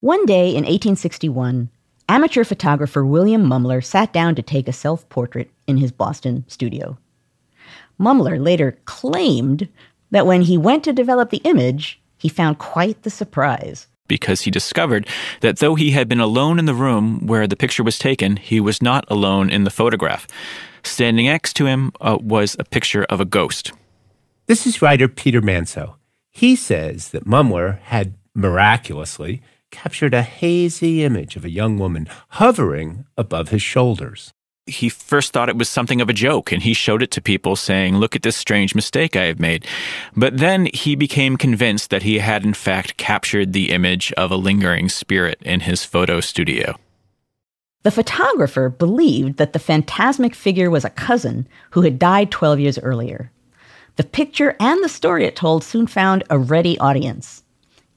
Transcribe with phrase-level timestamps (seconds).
[0.00, 1.70] One day in 1861,
[2.06, 6.98] amateur photographer William Mumler sat down to take a self portrait in his Boston studio.
[7.98, 9.68] Mumler later claimed
[10.10, 13.86] that when he went to develop the image, he found quite the surprise.
[14.06, 15.08] Because he discovered
[15.40, 18.60] that though he had been alone in the room where the picture was taken, he
[18.60, 20.26] was not alone in the photograph.
[20.84, 23.72] Standing next to him uh, was a picture of a ghost.
[24.44, 25.94] This is writer Peter Manseau.
[26.30, 33.04] He says that Mumler had miraculously captured a hazy image of a young woman hovering
[33.16, 34.32] above his shoulders
[34.66, 37.56] he first thought it was something of a joke and he showed it to people
[37.56, 39.64] saying, Look at this strange mistake I have made.
[40.16, 44.36] But then he became convinced that he had in fact captured the image of a
[44.36, 46.74] lingering spirit in his photo studio.
[47.84, 52.78] The photographer believed that the phantasmic figure was a cousin who had died 12 years
[52.80, 53.30] earlier.
[53.94, 57.44] The picture and the story it told soon found a ready audience.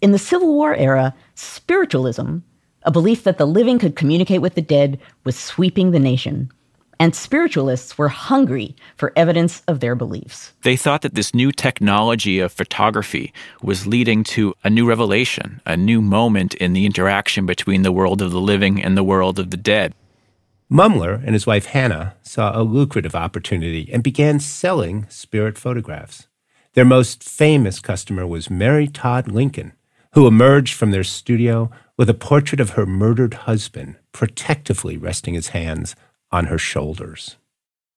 [0.02, 2.38] In the Civil War era, spiritualism,
[2.84, 6.52] a belief that the living could communicate with the dead, was sweeping the nation
[7.00, 10.54] and spiritualists were hungry for evidence of their beliefs.
[10.64, 15.78] They thought that this new technology of photography was leading to a new revelation, a
[15.78, 19.50] new moment in the interaction between the world of the living and the world of
[19.50, 19.94] the dead.
[20.70, 26.28] Mumler and his wife Hannah saw a lucrative opportunity and began selling spirit photographs.
[26.74, 29.74] Their most famous customer was Mary Todd Lincoln,
[30.14, 35.50] who emerged from their studio with a portrait of her murdered husband protectively resting his
[35.50, 35.96] hands
[36.32, 37.38] on her shoulders.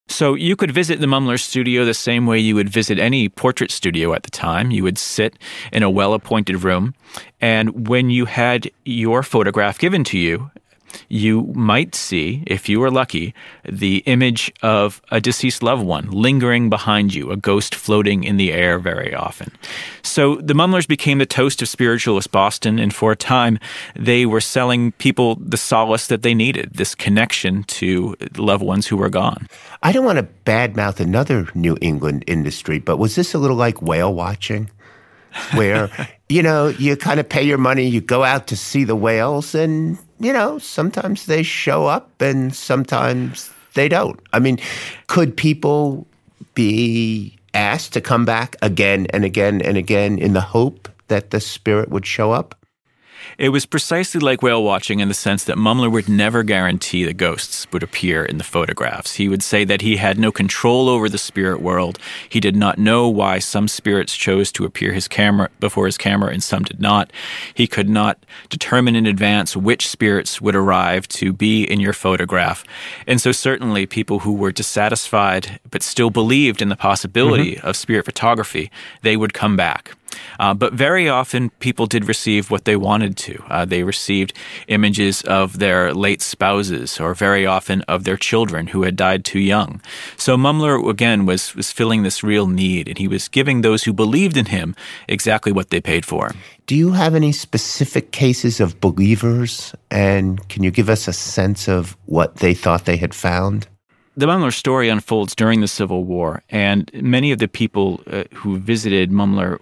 [0.08, 3.70] So you could visit the Mumler studio the same way you would visit any portrait
[3.70, 4.70] studio at the time.
[4.70, 5.38] You would sit
[5.72, 6.94] in a well appointed room,
[7.40, 10.50] and when you had your photograph given to you,
[11.08, 16.70] you might see, if you were lucky, the image of a deceased loved one lingering
[16.70, 19.52] behind you, a ghost floating in the air very often.
[20.02, 23.58] So the Mumlers became the toast of spiritualist Boston, and for a time,
[23.96, 28.96] they were selling people the solace that they needed this connection to loved ones who
[28.96, 29.48] were gone.
[29.82, 33.82] I don't want to badmouth another New England industry, but was this a little like
[33.82, 34.70] whale watching?
[35.54, 35.90] Where,
[36.28, 39.54] you know, you kind of pay your money, you go out to see the whales,
[39.54, 44.20] and you know, sometimes they show up and sometimes they don't.
[44.32, 44.58] I mean,
[45.08, 46.06] could people
[46.54, 51.40] be asked to come back again and again and again in the hope that the
[51.40, 52.54] spirit would show up?
[53.38, 57.12] It was precisely like whale watching in the sense that Mumler would never guarantee the
[57.12, 59.14] ghosts would appear in the photographs.
[59.14, 61.98] He would say that he had no control over the spirit world.
[62.28, 66.32] He did not know why some spirits chose to appear his camera before his camera
[66.32, 67.12] and some did not.
[67.54, 72.64] He could not determine in advance which spirits would arrive to be in your photograph.
[73.06, 77.66] And so certainly people who were dissatisfied but still believed in the possibility mm-hmm.
[77.66, 78.70] of spirit photography,
[79.02, 79.96] they would come back.
[80.38, 83.42] Uh, but very often, people did receive what they wanted to.
[83.48, 84.32] Uh, they received
[84.68, 89.40] images of their late spouses, or very often of their children who had died too
[89.40, 89.80] young.
[90.16, 93.92] So Mumler again was was filling this real need, and he was giving those who
[93.92, 94.74] believed in him
[95.08, 96.30] exactly what they paid for.
[96.66, 101.68] Do you have any specific cases of believers, and can you give us a sense
[101.68, 103.66] of what they thought they had found?
[104.16, 108.58] the Mumler story unfolds during the Civil War, and many of the people uh, who
[108.58, 109.58] visited Mumler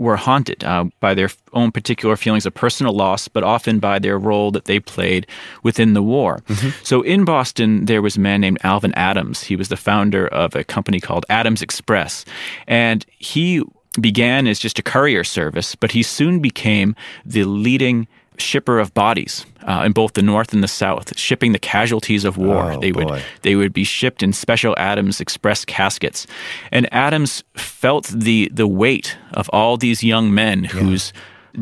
[0.00, 4.18] were haunted uh, by their own particular feelings of personal loss, but often by their
[4.18, 5.26] role that they played
[5.62, 6.38] within the war.
[6.48, 6.70] Mm-hmm.
[6.82, 9.42] So in Boston, there was a man named Alvin Adams.
[9.42, 12.24] He was the founder of a company called Adams Express.
[12.66, 13.62] And he
[14.00, 16.96] began as just a courier service, but he soon became
[17.26, 18.08] the leading
[18.40, 22.36] shipper of bodies uh, in both the North and the South, shipping the casualties of
[22.36, 22.72] war.
[22.72, 23.04] Oh, they boy.
[23.04, 26.26] would they would be shipped in special Adams Express caskets,
[26.72, 30.70] and Adams felt the the weight of all these young men yeah.
[30.70, 31.12] whose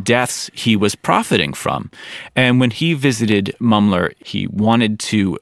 [0.03, 1.91] deaths he was profiting from.
[2.37, 5.39] And when he visited Mumler, he wanted to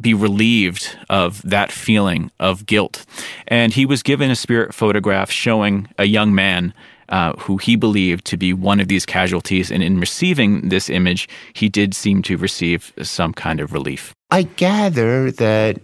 [0.00, 3.04] be relieved of that feeling of guilt.
[3.48, 6.74] And he was given a spirit photograph showing a young man
[7.12, 9.70] uh, who he believed to be one of these casualties.
[9.70, 14.14] And in receiving this image, he did seem to receive some kind of relief.
[14.30, 15.80] I gather that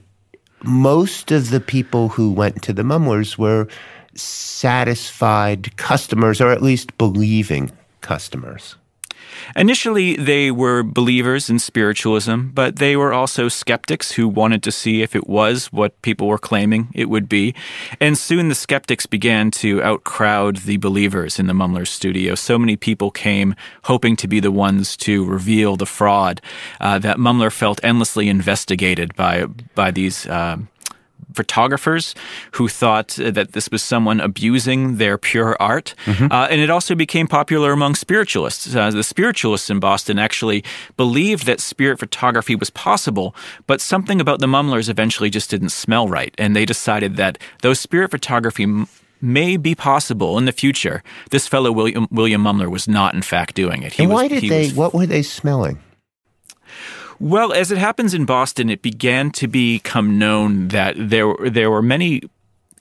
[0.64, 3.68] most of the people who went to the Mumlers were
[4.14, 7.70] satisfied customers, or at least believing
[8.00, 8.76] customers.
[9.56, 15.02] Initially, they were believers in spiritualism, but they were also skeptics who wanted to see
[15.02, 17.54] if it was what people were claiming it would be.
[18.00, 22.34] And soon the skeptics began to outcrowd the believers in the Mumler's studio.
[22.34, 23.54] So many people came
[23.84, 26.40] hoping to be the ones to reveal the fraud
[26.80, 30.26] uh, that Mumler felt endlessly investigated by by these.
[30.26, 30.58] Uh,
[31.34, 32.14] photographers
[32.52, 35.94] who thought that this was someone abusing their pure art.
[36.06, 36.32] Mm-hmm.
[36.32, 38.74] Uh, and it also became popular among spiritualists.
[38.74, 40.64] Uh, the spiritualists in Boston actually
[40.96, 43.34] believed that spirit photography was possible,
[43.66, 46.34] but something about the Mumlers eventually just didn't smell right.
[46.38, 48.66] And they decided that though spirit photography
[49.20, 51.02] may be possible in the future.
[51.30, 53.94] This fellow William William Mumler was not, in fact, doing it.
[53.94, 54.66] He and why was, did they?
[54.66, 55.80] Was, what were they smelling?
[57.20, 61.82] Well, as it happens in Boston, it began to become known that there there were
[61.82, 62.22] many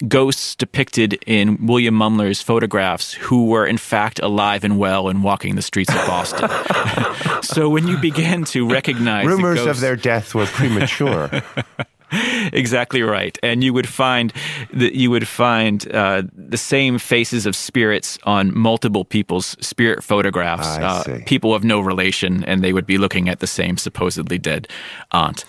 [0.08, 5.56] ghosts depicted in William Mumler's photographs who were in fact alive and well and walking
[5.56, 6.50] the streets of Boston.
[7.42, 11.42] so when you began to recognize rumors the of their death were premature.
[12.54, 13.38] exactly right.
[13.44, 14.34] And you would find
[14.74, 20.68] that you would find uh, the same faces of spirits on multiple people's spirit photographs.
[20.68, 24.68] Uh, people of no relation, and they would be looking at the same supposedly dead
[25.12, 25.46] aunt.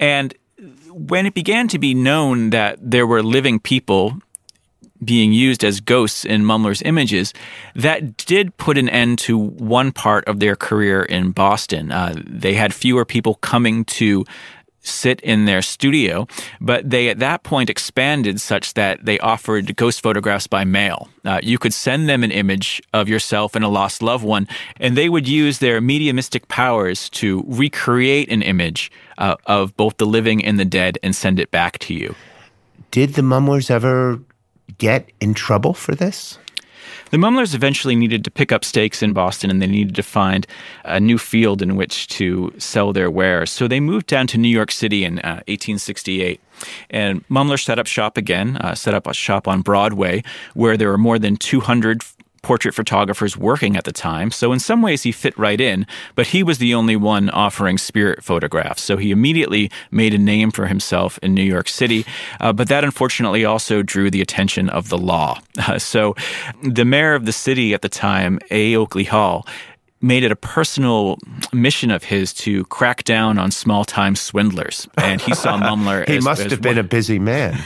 [0.00, 0.34] And
[0.90, 4.20] when it began to be known that there were living people
[5.04, 7.32] being used as ghosts in Mumler's images,
[7.74, 11.90] that did put an end to one part of their career in Boston.
[11.90, 14.24] Uh, they had fewer people coming to
[14.82, 16.26] sit in their studio,
[16.60, 21.08] but they at that point expanded such that they offered ghost photographs by mail.
[21.24, 24.46] Uh, you could send them an image of yourself and a lost loved one,
[24.78, 30.06] and they would use their mediumistic powers to recreate an image uh, of both the
[30.06, 32.14] living and the dead and send it back to you.
[32.90, 34.20] Did the Mumlers ever
[34.78, 36.38] get in trouble for this?
[37.10, 40.46] The Mumlers eventually needed to pick up stakes in Boston and they needed to find
[40.84, 43.50] a new field in which to sell their wares.
[43.50, 46.40] So they moved down to New York City in uh, 1868.
[46.90, 50.22] And Mumler set up shop again, uh, set up a shop on Broadway
[50.54, 52.02] where there were more than 200
[52.42, 56.28] portrait photographers working at the time, so in some ways he fit right in, but
[56.28, 58.82] he was the only one offering spirit photographs.
[58.82, 62.04] So he immediately made a name for himself in New York City,
[62.40, 65.40] uh, but that unfortunately also drew the attention of the law.
[65.62, 66.16] Uh, so
[66.64, 68.74] the mayor of the city at the time, A.
[68.74, 69.46] Oakley Hall,
[70.02, 71.16] made it a personal
[71.52, 74.88] mission of his to crack down on small time swindlers.
[74.96, 76.06] And he saw Mumler.
[76.08, 77.62] he as, must as have been a busy man.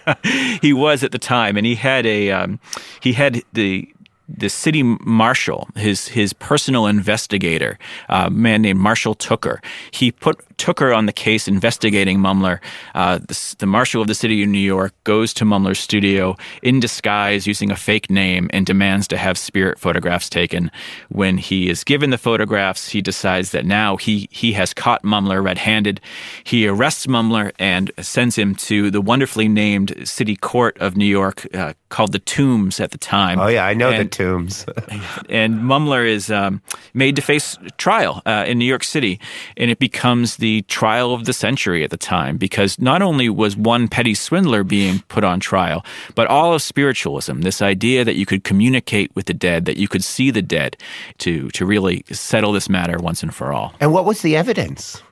[0.60, 2.60] he was at the time, and he had a um,
[3.00, 3.88] he had the
[4.28, 7.78] the city marshal, his his personal investigator,
[8.08, 9.60] a man named Marshall Tooker.
[9.90, 12.58] He put Tooker on the case investigating Mumler.
[12.94, 16.80] Uh, the, the, marshal of the city of New York goes to Mumler's studio in
[16.80, 20.70] disguise using a fake name and demands to have spirit photographs taken.
[21.08, 25.42] When he is given the photographs, he decides that now he he has caught Mumler
[25.42, 26.00] red-handed.
[26.42, 31.46] He arrests Mumler and sends him to the wonderfully named city court of New York
[31.54, 33.38] uh, called the Tombs at the time.
[33.38, 34.66] Oh yeah, I know and, the Tombs.
[35.28, 36.60] and Mumler is um,
[36.94, 39.20] made to face trial uh, in New York City,
[39.56, 43.56] and it becomes the trial of the century at the time because not only was
[43.56, 45.84] one petty swindler being put on trial,
[46.14, 49.88] but all of spiritualism, this idea that you could communicate with the dead, that you
[49.88, 50.76] could see the dead,
[51.18, 53.74] to to really settle this matter once and for all.
[53.80, 55.02] And what was the evidence?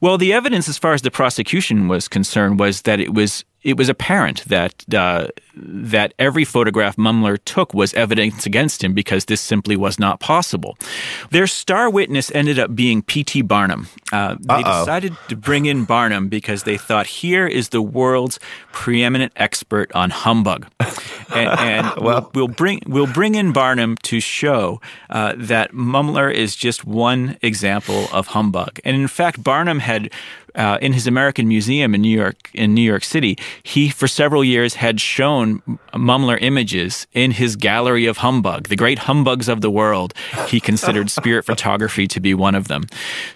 [0.00, 3.76] Well, the evidence, as far as the prosecution was concerned, was that it was it
[3.76, 9.40] was apparent that uh, that every photograph Mumler took was evidence against him because this
[9.40, 10.76] simply was not possible.
[11.30, 13.42] Their star witness ended up being P.T.
[13.42, 13.88] Barnum.
[14.12, 18.38] Uh, they decided to bring in Barnum because they thought here is the world's
[18.72, 20.66] preeminent expert on humbug,
[21.34, 22.30] and, and well.
[22.34, 24.80] we'll, bring we'll bring in Barnum to show
[25.10, 28.78] uh, that Mumler is just one example of humbug.
[28.84, 30.10] And in fact, Barnum had
[30.54, 34.44] uh, in his American Museum in New York in New York City, he for several
[34.44, 35.60] years had shown
[35.94, 40.14] Mumler images in his gallery of humbug, the great humbugs of the world.
[40.46, 42.86] He considered spirit photography to be one of them.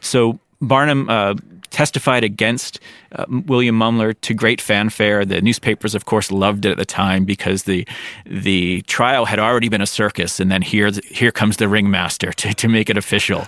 [0.01, 1.35] So Barnum uh,
[1.73, 2.79] testified against
[3.13, 5.25] uh, William Mumler to great fanfare.
[5.25, 7.87] The newspapers, of course, loved it at the time because the
[8.25, 12.55] the trial had already been a circus, and then here here comes the ringmaster to,
[12.55, 13.47] to make it official.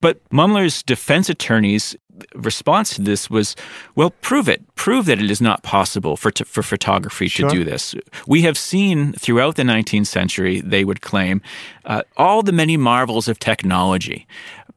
[0.00, 1.96] But Mumler's defense attorneys
[2.34, 3.56] response to this was,
[3.94, 4.62] well, prove it.
[4.74, 7.48] Prove that it is not possible for, t- for photography sure.
[7.48, 7.94] to do this.
[8.26, 11.42] We have seen throughout the 19th century, they would claim,
[11.84, 14.26] uh, all the many marvels of technology.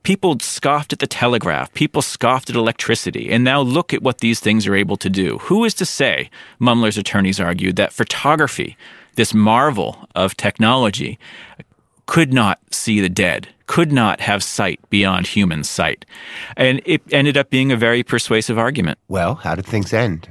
[0.04, 1.74] People scoffed at the telegraph.
[1.74, 3.32] People scoffed at electricity.
[3.32, 5.40] And now look at what these things are able to do.
[5.40, 8.78] Who is to say, Mumler's attorneys argued, that photography,
[9.16, 11.18] this marvel of technology,
[12.06, 16.06] could not see the dead, could not have sight beyond human sight.
[16.56, 18.98] And it ended up being a very persuasive argument.
[19.08, 20.28] Well, how did things end?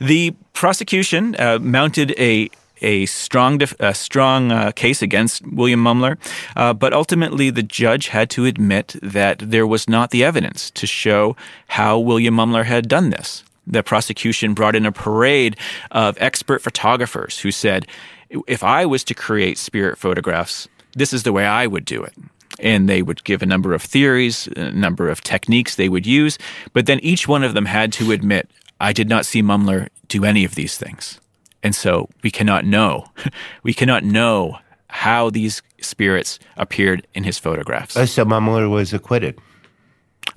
[0.00, 2.50] the prosecution uh, mounted a
[2.80, 6.16] a strong def- a strong uh, case against William Mumler,
[6.54, 10.86] uh, but ultimately the judge had to admit that there was not the evidence to
[10.86, 11.34] show
[11.68, 13.42] how William Mumler had done this.
[13.66, 15.56] the prosecution brought in a parade
[15.90, 17.86] of expert photographers who said,
[18.46, 22.14] if I was to create spirit photographs, this is the way I would do it.
[22.60, 26.38] And they would give a number of theories, a number of techniques they would use,
[26.72, 28.50] but then each one of them had to admit,
[28.80, 31.20] I did not see Mumler do any of these things.
[31.62, 33.06] And so we cannot know.
[33.62, 37.96] we cannot know how these spirits appeared in his photographs.
[37.96, 39.38] Oh, so Mumler was acquitted.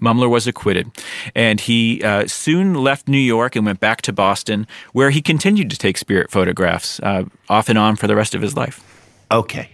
[0.02, 0.90] Mumler was acquitted,
[1.36, 5.70] and he uh, soon left New York and went back to Boston, where he continued
[5.70, 8.84] to take spirit photographs uh, off and on for the rest of his life.
[9.30, 9.70] Okay.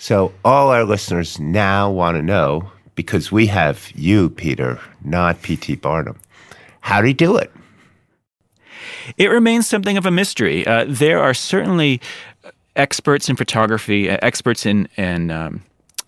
[0.00, 5.76] So, all our listeners now want to know because we have you, Peter, not P.T.
[5.76, 6.18] Barnum.
[6.80, 7.52] How did he do it?
[9.18, 10.66] It remains something of a mystery.
[10.66, 12.00] Uh, there are certainly
[12.76, 15.62] experts in photography, uh, experts in, in um,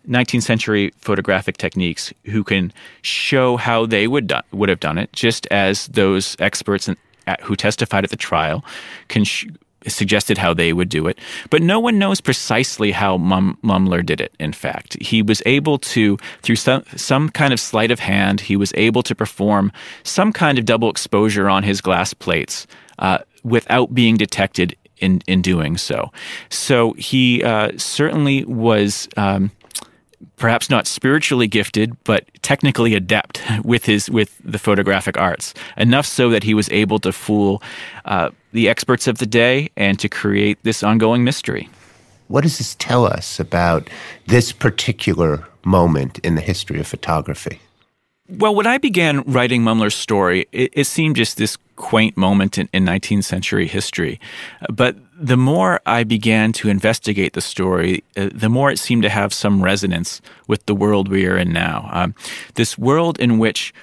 [0.08, 2.72] 19th century photographic techniques who can
[3.02, 6.96] show how they would do, would have done it, just as those experts in,
[7.26, 8.64] at, who testified at the trial
[9.08, 9.44] can sh-
[9.86, 11.18] suggested how they would do it.
[11.50, 14.34] But no one knows precisely how Mum- Mumler did it.
[14.38, 18.56] In fact, he was able to, through some some kind of sleight of hand, he
[18.56, 19.72] was able to perform
[20.02, 22.66] some kind of double exposure on his glass plates
[22.98, 26.10] uh, without being detected in in doing so.
[26.48, 29.08] So he uh, certainly was.
[29.16, 29.50] Um,
[30.36, 35.54] perhaps not spiritually gifted, but technically adept with his with the photographic arts.
[35.76, 37.62] Enough so that he was able to fool
[38.04, 41.68] uh, the experts of the day and to create this ongoing mystery.
[42.28, 43.90] What does this tell us about
[44.26, 47.60] this particular moment in the history of photography?
[48.38, 52.68] Well, when I began writing Mumler's story, it, it seemed just this quaint moment in,
[52.72, 54.18] in 19th century history.
[54.70, 59.10] But the more I began to investigate the story, uh, the more it seemed to
[59.10, 61.90] have some resonance with the world we are in now.
[61.92, 62.14] Um,
[62.54, 63.74] this world in which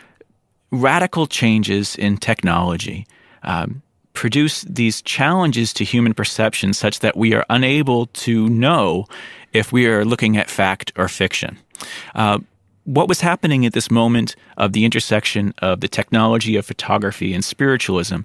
[0.71, 3.05] radical changes in technology
[3.43, 9.05] um, produce these challenges to human perception such that we are unable to know
[9.53, 11.57] if we are looking at fact or fiction.
[12.15, 12.39] Uh,
[12.89, 17.45] what was happening at this moment of the intersection of the technology of photography and
[17.45, 18.21] spiritualism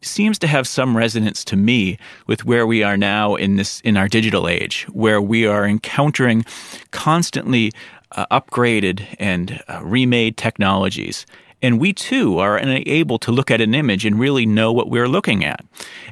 [0.00, 3.96] seems to have some resonance to me with where we are now in this in
[3.96, 6.44] our digital age where we are encountering
[6.92, 7.72] constantly
[8.12, 11.26] uh, upgraded and uh, remade technologies.
[11.60, 15.08] And we too are unable to look at an image and really know what we're
[15.08, 15.64] looking at.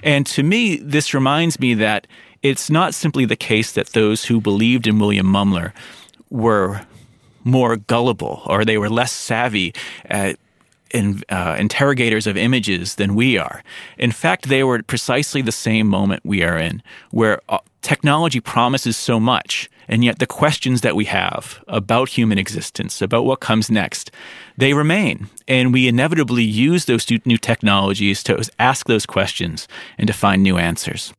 [0.03, 2.09] And to me this reminds me that
[2.43, 5.73] it's not simply the case that those who believed in William Mumler
[6.29, 6.83] were
[7.49, 9.75] more gullible or they were less savvy
[10.05, 10.39] at
[10.91, 13.63] in, uh, interrogators of images than we are.
[13.99, 18.97] In fact, they were precisely the same moment we are in, where uh, technology promises
[18.97, 23.71] so much, and yet the questions that we have about human existence, about what comes
[23.71, 24.11] next,
[24.57, 25.29] they remain.
[25.47, 30.59] And we inevitably use those new technologies to ask those questions and to find new
[30.59, 31.13] answers.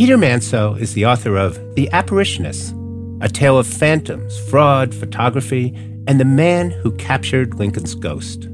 [0.00, 2.72] Peter Manseau is the author of The Apparitionists,
[3.20, 5.74] a tale of phantoms, fraud, photography,
[6.06, 8.48] and the man who captured Lincoln's ghost.